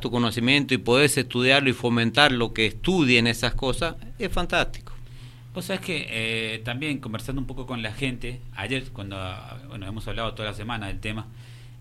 tu 0.00 0.10
conocimiento 0.10 0.74
y 0.74 0.78
podés 0.78 1.16
estudiarlo 1.18 1.70
y 1.70 1.72
fomentar 1.72 2.32
lo 2.32 2.52
que 2.52 2.66
estudien 2.66 3.26
esas 3.26 3.54
cosas, 3.54 3.96
es 4.18 4.32
fantástico. 4.32 4.92
Vos 5.54 5.66
sabés 5.66 5.82
que 5.82 6.06
eh, 6.08 6.62
también 6.64 6.98
conversando 6.98 7.40
un 7.40 7.46
poco 7.46 7.66
con 7.66 7.82
la 7.82 7.92
gente, 7.92 8.40
ayer 8.56 8.84
cuando 8.92 9.16
bueno, 9.68 9.86
hemos 9.86 10.08
hablado 10.08 10.34
toda 10.34 10.48
la 10.48 10.54
semana 10.54 10.88
del 10.88 10.98
tema, 11.00 11.26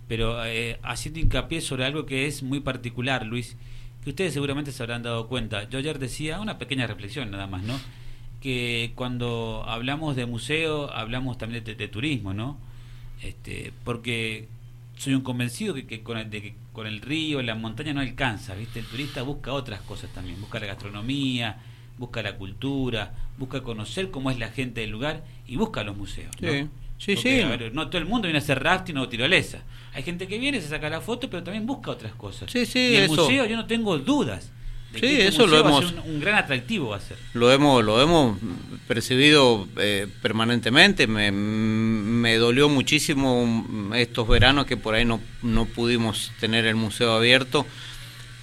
pero 0.07 0.45
eh, 0.45 0.77
haciendo 0.83 1.19
hincapié 1.19 1.61
sobre 1.61 1.85
algo 1.85 2.05
que 2.05 2.27
es 2.27 2.43
muy 2.43 2.59
particular, 2.59 3.25
Luis, 3.25 3.57
que 4.03 4.11
ustedes 4.11 4.33
seguramente 4.33 4.71
se 4.71 4.83
habrán 4.83 5.01
dado 5.01 5.27
cuenta. 5.27 5.67
Yo 5.69 5.79
ayer 5.79 5.97
decía 5.97 6.39
una 6.39 6.57
pequeña 6.59 6.85
reflexión 6.85 7.31
nada 7.31 7.47
más, 7.47 7.63
¿no? 7.63 7.79
Que 8.43 8.91
cuando 8.95 9.63
hablamos 9.65 10.17
de 10.17 10.25
museo 10.25 10.91
hablamos 10.93 11.37
también 11.37 11.63
de, 11.63 11.87
turismo, 11.87 12.33
¿no? 12.33 12.57
Este, 13.21 13.71
porque 13.85 14.49
soy 14.97 15.13
un 15.13 15.21
convencido 15.21 15.73
que, 15.73 15.87
que 15.87 16.03
con, 16.03 16.17
el, 16.17 16.29
de 16.29 16.41
que 16.41 16.55
con 16.73 16.85
el 16.85 16.99
río, 16.99 17.41
la 17.41 17.55
montaña 17.55 17.93
no 17.93 18.01
alcanza, 18.01 18.53
¿viste? 18.53 18.79
El 18.79 18.85
turista 18.85 19.21
busca 19.21 19.53
otras 19.53 19.79
cosas 19.83 20.09
también, 20.13 20.41
busca 20.41 20.59
la 20.59 20.65
gastronomía, 20.65 21.55
busca 21.97 22.21
la 22.21 22.35
cultura, 22.35 23.13
busca 23.37 23.63
conocer 23.63 24.11
cómo 24.11 24.29
es 24.29 24.37
la 24.37 24.49
gente 24.49 24.81
del 24.81 24.89
lugar 24.89 25.23
y 25.47 25.55
busca 25.55 25.85
los 25.85 25.95
museos. 25.95 26.35
¿no? 26.41 26.69
Sí, 26.97 27.15
sí. 27.15 27.41
no 27.71 27.87
todo 27.87 28.01
el 28.01 28.07
mundo 28.09 28.27
viene 28.27 28.39
a 28.39 28.41
hacer 28.41 28.61
rafting 28.61 28.97
o 28.97 29.07
tirolesa. 29.07 29.63
Hay 29.93 30.03
gente 30.03 30.27
que 30.27 30.37
viene, 30.37 30.59
se 30.59 30.67
saca 30.67 30.89
la 30.89 30.99
foto, 30.99 31.29
pero 31.29 31.43
también 31.43 31.65
busca 31.65 31.91
otras 31.91 32.13
cosas. 32.15 32.51
Sí, 32.51 32.65
sí, 32.65 32.89
y 32.91 32.95
el 32.95 33.07
museo 33.07 33.45
yo 33.45 33.55
no 33.55 33.67
tengo 33.67 33.97
dudas. 33.99 34.51
Sí, 34.99 35.21
eso 35.21 35.47
lo 35.47 35.59
hemos. 35.59 35.93
Un, 36.05 36.19
gran 36.19 36.35
atractivo 36.35 36.89
va 36.89 36.97
a 36.97 37.01
ser. 37.01 37.17
Lo 37.33 37.51
hemos, 37.51 37.83
lo 37.83 38.01
hemos 38.01 38.37
percibido 38.87 39.67
eh, 39.77 40.07
permanentemente. 40.21 41.07
Me, 41.07 41.31
me 41.31 42.37
dolió 42.37 42.69
muchísimo 42.69 43.91
estos 43.95 44.27
veranos 44.27 44.65
que 44.65 44.77
por 44.77 44.95
ahí 44.95 45.05
no, 45.05 45.19
no 45.41 45.65
pudimos 45.65 46.31
tener 46.39 46.65
el 46.65 46.75
museo 46.75 47.13
abierto. 47.13 47.65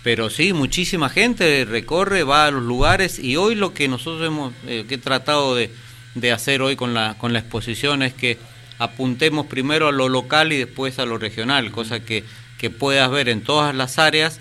Pero 0.02 0.30
sí, 0.30 0.52
muchísima 0.52 1.10
gente 1.10 1.64
recorre, 1.66 2.22
va 2.22 2.46
a 2.46 2.50
los 2.50 2.62
lugares 2.62 3.18
y 3.18 3.36
hoy 3.36 3.54
lo 3.54 3.74
que 3.74 3.86
nosotros 3.86 4.26
hemos 4.26 4.54
eh, 4.66 4.86
que 4.88 4.94
he 4.94 4.98
tratado 4.98 5.54
de, 5.54 5.70
de 6.14 6.32
hacer 6.32 6.62
hoy 6.62 6.74
con 6.74 6.94
la, 6.94 7.16
con 7.18 7.34
la 7.34 7.40
exposición 7.40 8.02
es 8.02 8.14
que 8.14 8.38
apuntemos 8.78 9.46
primero 9.46 9.88
a 9.88 9.92
lo 9.92 10.08
local 10.08 10.52
y 10.52 10.56
después 10.56 10.98
a 10.98 11.04
lo 11.04 11.18
regional, 11.18 11.70
cosa 11.70 12.00
que, 12.00 12.24
que 12.56 12.70
puedas 12.70 13.10
ver 13.10 13.28
en 13.28 13.42
todas 13.42 13.74
las 13.74 13.98
áreas 13.98 14.40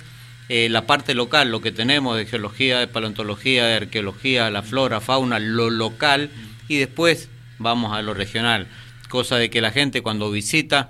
eh, 0.49 0.67
la 0.69 0.85
parte 0.85 1.13
local, 1.13 1.51
lo 1.51 1.61
que 1.61 1.71
tenemos 1.71 2.17
de 2.17 2.25
geología, 2.25 2.79
de 2.79 2.87
paleontología, 2.87 3.65
de 3.65 3.75
arqueología, 3.75 4.49
la 4.49 4.63
flora, 4.63 4.99
fauna, 4.99 5.39
lo 5.39 5.69
local, 5.69 6.31
y 6.67 6.77
después 6.77 7.29
vamos 7.59 7.95
a 7.95 8.01
lo 8.01 8.13
regional, 8.13 8.67
cosa 9.09 9.37
de 9.37 9.49
que 9.49 9.61
la 9.61 9.71
gente 9.71 10.01
cuando 10.01 10.31
visita 10.31 10.89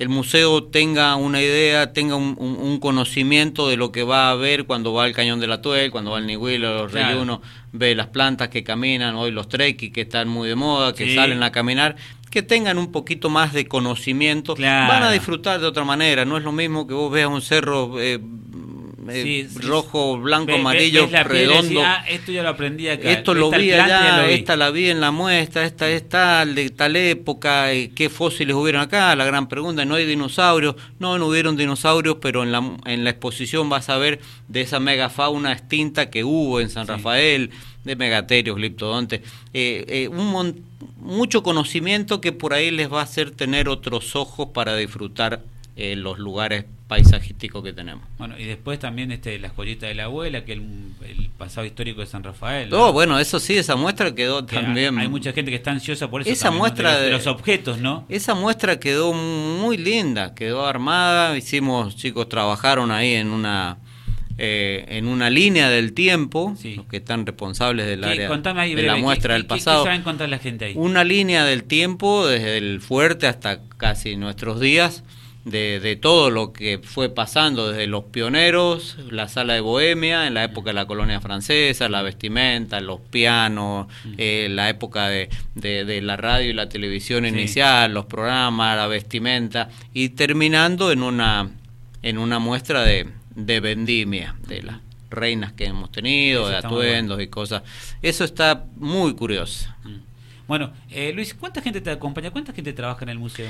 el 0.00 0.08
museo 0.08 0.64
tenga 0.64 1.14
una 1.16 1.42
idea, 1.42 1.92
tenga 1.92 2.16
un, 2.16 2.78
conocimiento 2.80 3.68
de 3.68 3.76
lo 3.76 3.92
que 3.92 4.02
va 4.02 4.30
a 4.30 4.34
ver 4.34 4.64
cuando 4.64 4.94
va 4.94 5.04
al 5.04 5.12
Cañón 5.12 5.40
de 5.40 5.46
la 5.46 5.60
Tuel, 5.60 5.90
cuando 5.90 6.12
va 6.12 6.16
al 6.16 6.26
Nihuilo, 6.26 6.84
los 6.84 6.92
claro. 6.92 7.42
ve 7.72 7.94
las 7.94 8.06
plantas 8.06 8.48
que 8.48 8.64
caminan, 8.64 9.16
hoy 9.16 9.30
los 9.30 9.48
trekkies 9.48 9.92
que 9.92 10.00
están 10.00 10.26
muy 10.26 10.48
de 10.48 10.54
moda, 10.54 10.94
que 10.94 11.14
salen 11.14 11.42
a 11.42 11.52
caminar, 11.52 11.96
que 12.30 12.42
tengan 12.42 12.78
un 12.78 12.92
poquito 12.92 13.28
más 13.28 13.52
de 13.52 13.66
conocimiento, 13.66 14.54
van 14.54 15.02
a 15.02 15.10
disfrutar 15.10 15.60
de 15.60 15.66
otra 15.66 15.84
manera. 15.84 16.24
No 16.24 16.38
es 16.38 16.44
lo 16.44 16.52
mismo 16.52 16.86
que 16.86 16.94
vos 16.94 17.12
veas 17.12 17.28
un 17.28 17.42
cerro 17.42 18.00
eh, 18.00 18.18
eh, 19.12 19.48
rojo, 19.56 20.18
blanco, 20.18 20.54
amarillo, 20.54 21.06
redondo. 21.06 21.82
Ah, 21.84 22.04
esto 22.08 22.32
ya 22.32 22.42
lo 22.42 22.50
aprendí 22.50 22.88
acá. 22.88 23.10
Esto 23.10 23.34
lo 23.34 23.50
vi 23.50 23.72
allá, 23.72 24.28
esta 24.30 24.56
la 24.56 24.70
vi 24.70 24.90
en 24.90 25.00
la 25.00 25.10
muestra, 25.10 25.64
esta 25.64 25.88
es 25.90 26.08
tal, 26.08 26.54
de 26.54 26.70
tal 26.70 26.96
época, 26.96 27.72
eh, 27.72 27.90
qué 27.94 28.08
fósiles 28.08 28.54
hubieron 28.54 28.82
acá, 28.82 29.14
la 29.16 29.24
gran 29.24 29.48
pregunta, 29.48 29.84
no 29.84 29.94
hay 29.94 30.06
dinosaurios, 30.06 30.76
no, 30.98 31.18
no 31.18 31.26
hubieron 31.26 31.56
dinosaurios, 31.56 32.16
pero 32.20 32.42
en 32.42 32.52
la, 32.52 32.62
en 32.86 33.04
la 33.04 33.10
exposición 33.10 33.68
vas 33.68 33.88
a 33.88 33.98
ver 33.98 34.20
de 34.48 34.60
esa 34.60 34.80
megafauna 34.80 35.52
extinta 35.52 36.10
que 36.10 36.24
hubo 36.24 36.60
en 36.60 36.70
San 36.70 36.86
Rafael, 36.86 37.50
de 37.84 37.96
megaterios, 37.96 38.56
gliptodontes, 38.56 39.22
eh, 39.54 40.08
un 40.12 40.64
mucho 41.00 41.42
conocimiento 41.42 42.20
que 42.20 42.32
por 42.32 42.52
ahí 42.52 42.70
les 42.70 42.92
va 42.92 43.00
a 43.00 43.04
hacer 43.04 43.30
tener 43.30 43.68
otros 43.68 44.16
ojos 44.16 44.48
para 44.52 44.76
disfrutar 44.76 45.42
los 45.76 46.18
lugares 46.18 46.64
paisajístico 46.90 47.62
que 47.62 47.72
tenemos. 47.72 48.04
Bueno, 48.18 48.36
y 48.36 48.44
después 48.44 48.78
también 48.80 49.12
este 49.12 49.38
la 49.38 49.46
escuelita 49.46 49.86
de 49.86 49.94
la 49.94 50.04
abuela, 50.04 50.44
que 50.44 50.54
el, 50.54 50.62
el 51.08 51.30
pasado 51.38 51.64
histórico 51.64 52.00
de 52.00 52.06
San 52.06 52.24
Rafael. 52.24 52.68
¿no? 52.68 52.92
bueno, 52.92 53.18
eso 53.18 53.38
sí, 53.38 53.56
esa 53.56 53.76
muestra 53.76 54.12
quedó 54.14 54.44
también... 54.44 54.98
Hay 54.98 55.08
mucha 55.08 55.32
gente 55.32 55.52
que 55.52 55.56
está 55.56 55.70
ansiosa 55.70 56.10
por 56.10 56.20
eso. 56.20 56.30
Esa 56.30 56.50
muestra 56.50 57.00
de, 57.00 57.10
los, 57.10 57.28
objetos, 57.28 57.78
¿no? 57.78 58.04
Esa 58.08 58.34
muestra 58.34 58.80
quedó 58.80 59.12
muy 59.12 59.76
linda, 59.76 60.34
quedó 60.34 60.66
armada, 60.66 61.36
hicimos, 61.38 61.96
chicos 61.96 62.28
trabajaron 62.28 62.90
ahí 62.90 63.14
en 63.14 63.30
una... 63.30 63.78
Eh, 64.42 64.86
en 64.96 65.06
una 65.06 65.28
línea 65.28 65.68
del 65.68 65.92
tiempo, 65.92 66.56
los 66.64 66.86
que 66.86 66.96
están 66.96 67.26
responsables 67.26 67.84
del 67.86 68.02
área 68.02 68.26
de 68.30 68.82
la 68.82 68.96
muestra 68.96 69.34
del 69.34 69.44
pasado. 69.44 69.84
¿Qué 69.84 69.90
saben 69.90 70.02
contar 70.02 70.30
la 70.30 70.38
gente 70.38 70.64
ahí? 70.64 70.72
Una 70.76 71.04
línea 71.04 71.44
del 71.44 71.64
tiempo 71.64 72.26
desde 72.26 72.56
el 72.56 72.80
fuerte 72.80 73.26
hasta 73.26 73.60
casi 73.76 74.16
nuestros 74.16 74.58
días, 74.58 75.04
de, 75.44 75.80
de, 75.80 75.96
todo 75.96 76.30
lo 76.30 76.52
que 76.52 76.78
fue 76.82 77.08
pasando 77.08 77.70
desde 77.70 77.86
los 77.86 78.04
pioneros, 78.04 78.98
la 79.10 79.28
sala 79.28 79.54
de 79.54 79.60
Bohemia, 79.60 80.26
en 80.26 80.34
la 80.34 80.44
época 80.44 80.70
de 80.70 80.74
la 80.74 80.86
colonia 80.86 81.20
francesa, 81.20 81.88
la 81.88 82.02
vestimenta, 82.02 82.80
los 82.80 83.00
pianos, 83.00 83.86
mm. 84.04 84.14
eh, 84.18 84.48
la 84.50 84.68
época 84.68 85.08
de, 85.08 85.30
de, 85.54 86.02
la 86.02 86.16
radio 86.16 86.50
y 86.50 86.52
la 86.52 86.68
televisión 86.68 87.24
inicial, 87.24 87.94
los 87.94 88.06
programas, 88.06 88.76
la 88.76 88.86
vestimenta, 88.86 89.70
y 89.94 90.10
terminando 90.10 90.92
en 90.92 91.02
una, 91.02 91.50
en 92.02 92.18
una 92.18 92.38
muestra 92.38 92.82
de, 92.82 93.08
de 93.34 93.60
vendimia, 93.60 94.36
de 94.46 94.62
las 94.62 94.76
reinas 95.10 95.52
que 95.52 95.64
hemos 95.64 95.90
tenido, 95.90 96.48
de 96.48 96.56
atuendos 96.56 97.20
y 97.20 97.26
cosas. 97.28 97.62
Eso 98.02 98.24
está 98.24 98.66
muy 98.76 99.14
curioso. 99.14 99.68
Mm. 99.84 100.10
Bueno, 100.50 100.72
eh, 100.90 101.12
Luis, 101.12 101.32
¿cuánta 101.32 101.62
gente 101.62 101.80
te 101.80 101.90
acompaña? 101.90 102.32
¿Cuánta 102.32 102.52
gente 102.52 102.72
trabaja 102.72 103.04
en 103.04 103.10
el 103.10 103.20
museo? 103.20 103.48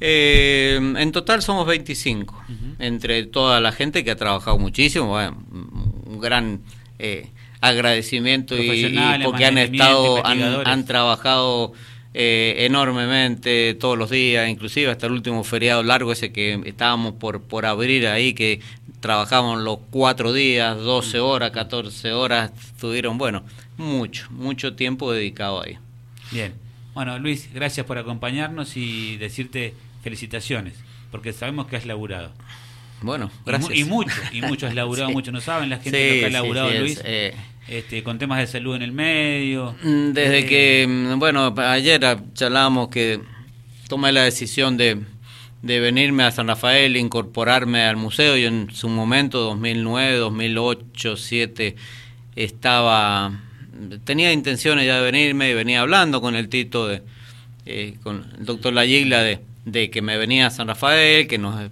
Eh, 0.00 0.76
en 0.76 1.12
total 1.12 1.42
somos 1.42 1.66
25, 1.66 2.44
entre 2.78 3.24
toda 3.24 3.60
la 3.60 3.72
gente 3.72 4.04
que 4.04 4.12
ha 4.12 4.16
trabajado 4.16 4.58
muchísimo, 4.58 5.16
un 5.16 6.20
gran 6.20 6.60
eh, 6.98 7.30
agradecimiento 7.60 8.56
y, 8.56 8.96
porque 9.24 9.44
han 9.44 9.58
estado, 9.58 10.24
han, 10.24 10.84
trabajado 10.84 11.72
eh, 12.14 12.56
enormemente 12.60 13.74
todos 13.74 13.98
los 13.98 14.10
días, 14.10 14.48
inclusive 14.48 14.90
hasta 14.90 15.06
el 15.06 15.12
último 15.12 15.42
feriado 15.42 15.82
largo 15.82 16.12
ese 16.12 16.32
que 16.32 16.60
estábamos 16.64 17.14
por, 17.14 17.42
por 17.42 17.66
abrir 17.66 18.06
ahí, 18.06 18.34
que 18.34 18.60
trabajamos 19.00 19.60
los 19.60 19.78
cuatro 19.90 20.32
días, 20.32 20.76
12 20.76 21.18
horas, 21.18 21.50
14 21.50 22.12
horas, 22.12 22.52
tuvieron, 22.80 23.18
bueno, 23.18 23.42
mucho, 23.76 24.28
mucho 24.30 24.74
tiempo 24.74 25.12
dedicado 25.12 25.62
ahí. 25.62 25.78
Bien. 26.30 26.52
Bueno, 26.94 27.18
Luis, 27.18 27.48
gracias 27.54 27.86
por 27.86 27.96
acompañarnos 27.98 28.76
y 28.76 29.16
decirte 29.18 29.74
felicitaciones, 30.02 30.74
porque 31.10 31.32
sabemos 31.32 31.66
que 31.66 31.76
has 31.76 31.86
laburado. 31.86 32.32
Bueno, 33.00 33.30
gracias. 33.46 33.76
Y, 33.76 33.84
mucho, 33.84 34.14
y 34.32 34.42
mucho 34.42 34.66
has 34.66 34.74
laburado, 34.74 35.10
mucho 35.12 35.32
no 35.32 35.40
saben 35.40 35.70
la 35.70 35.78
gente 35.78 36.14
lo 36.14 36.20
que 36.20 36.26
ha 36.26 36.30
laburado, 36.30 36.70
Luis. 36.72 37.00
Eh, 37.04 37.34
este, 37.68 38.02
con 38.02 38.18
temas 38.18 38.38
de 38.38 38.46
salud 38.46 38.74
en 38.76 38.82
el 38.82 38.92
medio. 38.92 39.74
Mm, 39.82 40.12
desde 40.12 40.38
eh, 40.38 40.46
que, 40.46 40.86
mm, 40.88 41.18
bueno, 41.18 41.54
ayer 41.58 42.00
charlábamos 42.32 42.88
que 42.88 43.20
tomé 43.88 44.10
la 44.10 44.22
decisión 44.24 44.76
de, 44.76 45.02
de 45.62 45.80
venirme 45.80 46.24
a 46.24 46.30
San 46.30 46.48
Rafael, 46.48 46.96
incorporarme 46.96 47.82
al 47.82 47.96
museo. 47.96 48.36
Yo 48.36 48.48
en 48.48 48.70
su 48.72 48.88
momento, 48.88 49.40
2009, 49.40 50.16
2008, 50.16 51.10
2007, 51.10 51.76
estaba, 52.36 53.38
tenía 54.04 54.32
intenciones 54.32 54.86
ya 54.86 54.96
de 54.96 55.02
venirme 55.02 55.50
y 55.50 55.54
venía 55.54 55.80
hablando 55.82 56.20
con 56.20 56.36
el 56.36 56.48
Tito, 56.48 56.88
de, 56.88 57.02
eh, 57.66 57.96
con 58.02 58.26
el 58.38 58.46
doctor 58.46 58.72
Layigla 58.72 59.22
de, 59.22 59.40
de 59.72 59.90
que 59.90 60.02
me 60.02 60.16
venía 60.16 60.46
a 60.46 60.50
San 60.50 60.68
Rafael, 60.68 61.26
que 61.26 61.38
nos... 61.38 61.70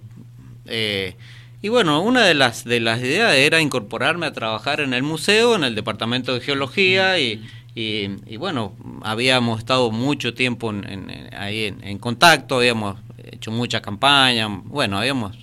Eh, 0.65 1.15
y 1.61 1.69
bueno, 1.69 2.01
una 2.01 2.23
de 2.23 2.35
las, 2.35 2.63
de 2.63 2.79
las 2.79 2.99
ideas 2.99 3.33
era 3.35 3.61
incorporarme 3.61 4.27
a 4.27 4.33
trabajar 4.33 4.79
en 4.79 4.93
el 4.93 5.03
museo, 5.03 5.55
en 5.55 5.63
el 5.63 5.73
departamento 5.73 6.33
de 6.33 6.41
geología 6.41 7.19
y, 7.19 7.43
y, 7.73 8.37
bueno, 8.37 8.75
habíamos 9.01 9.59
estado 9.59 9.91
mucho 9.91 10.33
tiempo 10.33 10.71
en, 10.71 11.29
ahí 11.35 11.65
en, 11.81 11.97
contacto, 11.97 12.57
habíamos 12.57 12.97
hecho 13.31 13.51
muchas 13.51 13.81
campañas, 13.81 14.49
bueno, 14.65 14.97
habíamos... 14.97 15.35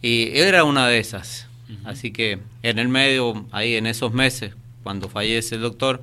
Y 0.00 0.38
era 0.38 0.64
una 0.64 0.86
de 0.86 0.98
esas. 0.98 1.48
Así 1.84 2.12
que 2.12 2.38
en 2.62 2.78
el 2.78 2.88
medio, 2.88 3.46
ahí 3.50 3.74
en 3.74 3.86
esos 3.86 4.12
meses, 4.12 4.54
cuando 4.82 5.08
fallece 5.08 5.54
el 5.54 5.62
doctor... 5.62 6.02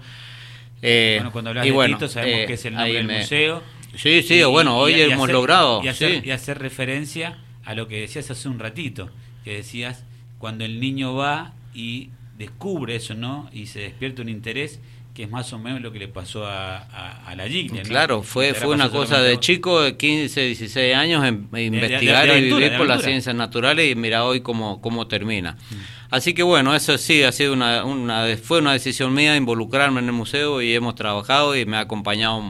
Eh, 0.82 1.15
bueno, 1.18 1.32
cuando 1.32 1.50
hablas 1.51 1.65
y 1.65 1.72
de 1.72 1.86
Tito, 1.88 2.08
sabemos 2.08 2.39
eh, 2.42 2.46
que 2.46 2.54
es 2.54 2.65
el 2.65 2.74
nombre 2.75 2.94
del 2.94 3.08
museo 3.08 3.75
Sí, 3.98 4.24
sí, 4.24 4.44
bueno, 4.44 4.78
hoy 4.78 5.00
hemos 5.02 5.30
logrado. 5.30 5.84
Y 5.84 5.88
hacer, 5.88 6.25
y 6.25 6.32
hacer 6.32 6.60
referencia 6.60 7.38
a 7.64 7.74
lo 7.74 7.88
que 7.88 8.02
decías 8.02 8.30
hace 8.32 8.48
un 8.48 8.60
ratito, 8.60 9.10
que 9.44 9.56
decías, 9.56 10.04
cuando 10.38 10.66
el 10.66 10.80
niño 10.80 11.16
va 11.16 11.54
y 11.74 12.10
descubre 12.38 12.96
eso, 12.96 13.14
¿no? 13.14 13.50
Y 13.54 13.68
se 13.68 13.80
despierta 13.80 14.22
un 14.22 14.30
interés 14.30 14.80
que 15.16 15.24
es 15.24 15.30
más 15.30 15.54
o 15.54 15.58
menos 15.58 15.82
lo 15.82 15.94
que 15.94 16.00
le 16.00 16.10
pasó 16.10 16.46
a, 16.46 16.78
a, 17.25 17.36
la 17.36 17.48
Giglia. 17.48 17.84
Claro, 17.84 18.22
fue, 18.22 18.54
fue 18.54 18.75
una 18.75 18.90
cosa 18.90 19.22
de 19.22 19.40
chico 19.40 19.82
de 19.82 19.96
15, 19.96 20.42
16 20.42 20.94
años 20.94 21.24
en, 21.24 21.48
investigar 21.58 22.28
y 22.38 22.42
vivir 22.42 22.75
por 22.75 22.86
las 22.86 23.02
ciencias 23.02 23.34
naturales 23.34 23.90
y 23.90 23.96
mira 23.96 24.25
hoy 24.25 24.42
cómo, 24.42 24.82
cómo 24.82 25.08
termina. 25.08 25.54
Mm. 25.54 25.75
Así 26.12 26.34
que 26.34 26.44
bueno, 26.44 26.75
eso 26.75 26.98
sí, 26.98 27.24
ha 27.24 27.32
sido 27.32 27.54
una, 27.54 27.86
una, 27.86 28.28
fue 28.36 28.60
una 28.60 28.74
decisión 28.74 29.14
mía 29.14 29.38
involucrarme 29.38 30.02
en 30.02 30.08
el 30.08 30.12
museo 30.12 30.62
y 30.62 30.75
hemos 30.75 30.96
trabajado 30.96 31.56
y 31.56 31.66
me 31.66 31.78
ha 31.78 31.82
acompañado 31.82 32.42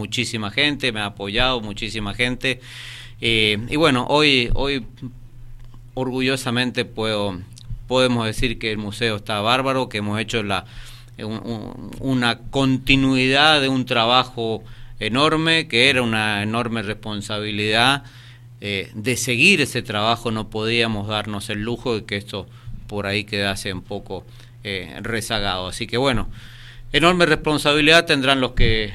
muchísima 0.00 0.50
gente, 0.50 0.92
me 0.92 1.00
ha 1.00 1.06
apoyado 1.06 1.60
muchísima 1.60 2.14
gente. 2.14 2.60
Eh, 3.20 3.58
y 3.68 3.76
bueno, 3.76 4.06
hoy, 4.08 4.50
hoy 4.54 4.86
orgullosamente 5.94 6.86
puedo, 6.86 7.38
podemos 7.86 8.24
decir 8.24 8.58
que 8.58 8.72
el 8.72 8.78
museo 8.78 9.16
está 9.16 9.40
bárbaro, 9.40 9.88
que 9.90 9.98
hemos 9.98 10.18
hecho 10.18 10.42
la 10.42 10.64
una 11.22 12.38
continuidad 12.50 13.60
de 13.60 13.68
un 13.68 13.84
trabajo 13.84 14.64
enorme, 15.00 15.68
que 15.68 15.90
era 15.90 16.00
una 16.00 16.42
enorme 16.42 16.82
responsabilidad. 16.82 18.04
Eh, 18.62 18.90
de 18.94 19.16
seguir 19.16 19.60
ese 19.60 19.82
trabajo 19.82 20.30
no 20.30 20.50
podíamos 20.50 21.08
darnos 21.08 21.48
el 21.48 21.62
lujo 21.62 21.94
de 21.94 22.04
que 22.04 22.16
esto 22.16 22.46
por 22.86 23.06
ahí 23.06 23.24
quedase 23.24 23.72
un 23.72 23.82
poco 23.82 24.24
eh, 24.64 24.98
rezagado. 25.02 25.68
Así 25.68 25.86
que 25.86 25.96
bueno, 25.96 26.28
enorme 26.92 27.26
responsabilidad 27.26 28.06
tendrán 28.06 28.40
los 28.40 28.52
que 28.52 28.92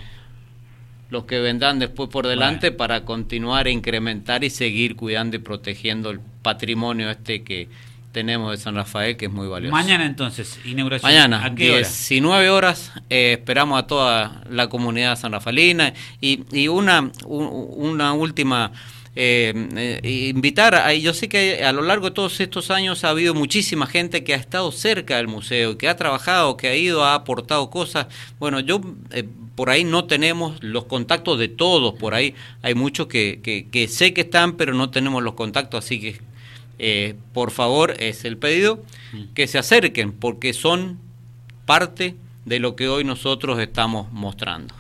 los 1.09 1.25
que 1.25 1.39
vendrán 1.39 1.79
después 1.79 2.09
por 2.09 2.27
delante 2.27 2.71
para 2.71 3.05
continuar 3.05 3.67
e 3.67 3.71
incrementar 3.71 4.43
y 4.43 4.49
seguir 4.49 4.95
cuidando 4.95 5.35
y 5.35 5.39
protegiendo 5.39 6.09
el 6.09 6.19
patrimonio 6.41 7.09
este 7.09 7.43
que 7.43 7.67
tenemos 8.11 8.51
de 8.51 8.57
San 8.57 8.75
Rafael, 8.75 9.17
que 9.17 9.25
es 9.25 9.31
muy 9.31 9.47
valioso. 9.47 9.75
Mañana 9.75 10.05
entonces, 10.05 10.57
inauguración. 10.63 11.11
Mañana, 11.11 11.43
¿a 11.43 11.53
qué 11.53 11.77
19 11.77 12.49
horas, 12.49 12.93
eh, 13.09 13.33
esperamos 13.33 13.77
a 13.77 13.87
toda 13.87 14.41
la 14.49 14.69
comunidad 14.69 15.17
san 15.17 15.33
rafaelina 15.33 15.93
y, 16.21 16.43
y 16.51 16.67
una, 16.69 17.11
una 17.25 18.13
última... 18.13 18.71
Eh, 19.17 19.53
eh, 20.03 20.31
invitar, 20.35 20.75
a, 20.75 20.93
yo 20.93 21.13
sé 21.13 21.29
que 21.29 21.63
a 21.63 21.71
lo 21.71 21.81
largo 21.81 22.09
de 22.09 22.15
todos 22.15 22.39
estos 22.41 22.69
años 22.69 23.05
ha 23.05 23.09
habido 23.09 23.33
muchísima 23.33 23.87
gente 23.87 24.25
que 24.25 24.33
ha 24.33 24.37
estado 24.37 24.71
cerca 24.73 25.17
del 25.17 25.29
museo, 25.29 25.77
que 25.77 25.87
ha 25.87 25.95
trabajado, 25.95 26.57
que 26.57 26.67
ha 26.67 26.75
ido, 26.75 27.05
ha 27.05 27.15
aportado 27.15 27.69
cosas. 27.69 28.07
Bueno, 28.39 28.59
yo 28.59 28.81
por 29.55 29.69
ahí 29.69 29.85
no 29.85 30.05
tenemos 30.05 30.61
los 30.61 30.85
contactos 30.85 31.39
de 31.39 31.47
todos, 31.47 31.95
por 31.95 32.13
ahí 32.13 32.35
hay 32.61 32.75
muchos 32.75 33.07
que, 33.07 33.39
que, 33.71 33.87
sé 33.87 34.13
que 34.13 34.21
están, 34.21 34.57
pero 34.57 34.73
no 34.73 34.89
tenemos 34.89 35.23
los 35.23 35.33
contactos, 35.33 35.85
así 35.85 35.99
que 35.99 36.19
eh, 36.77 37.15
por 37.33 37.51
favor 37.51 37.95
es 37.99 38.25
el 38.25 38.37
pedido 38.37 38.83
mm. 39.13 39.33
que 39.33 39.47
se 39.47 39.57
acerquen, 39.57 40.11
porque 40.11 40.51
son 40.51 40.99
parte 41.65 42.15
de 42.43 42.59
lo 42.59 42.75
que 42.75 42.89
hoy 42.89 43.05
nosotros 43.05 43.59
estamos 43.59 44.11
mostrando. 44.11 44.75